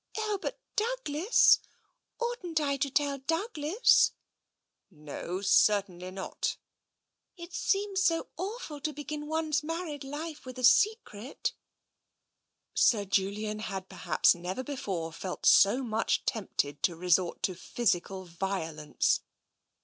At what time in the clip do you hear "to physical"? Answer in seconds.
17.43-18.25